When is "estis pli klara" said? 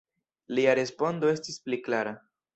1.35-2.17